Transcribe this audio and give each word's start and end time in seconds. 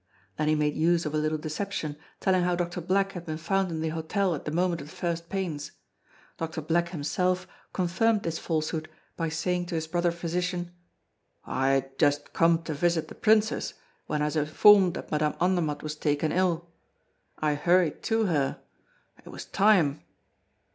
Then 0.37 0.47
he 0.47 0.55
made 0.55 0.73
use 0.73 1.05
of 1.05 1.13
a 1.13 1.19
little 1.19 1.37
deception, 1.37 1.95
telling 2.19 2.41
how 2.41 2.55
Doctor 2.55 2.81
Black 2.81 3.11
had 3.11 3.23
been 3.27 3.37
found 3.37 3.69
in 3.69 3.81
the 3.81 3.89
hotel 3.89 4.33
at 4.33 4.45
the 4.45 4.51
moment 4.51 4.81
of 4.81 4.89
the 4.89 4.95
first 4.95 5.29
pains. 5.29 5.73
Doctor 6.39 6.59
Black 6.59 6.89
himself 6.89 7.45
confirmed 7.71 8.23
this 8.23 8.39
falsehood 8.39 8.89
by 9.15 9.29
saying 9.29 9.67
to 9.67 9.75
his 9.75 9.85
brother 9.85 10.09
physician: 10.09 10.71
"I 11.45 11.67
had 11.73 11.99
just 11.99 12.33
come 12.33 12.63
to 12.63 12.73
visit 12.73 13.09
the 13.09 13.13
Princess 13.13 13.75
when 14.07 14.23
I 14.23 14.25
was 14.25 14.35
informed 14.35 14.95
that 14.95 15.11
Madame 15.11 15.35
Andermatt 15.39 15.83
was 15.83 15.95
taken 15.95 16.31
ill. 16.31 16.71
I 17.37 17.53
hurried 17.53 18.01
to 18.05 18.25
her. 18.25 18.59
It 19.23 19.29
was 19.29 19.45
time!" 19.45 20.01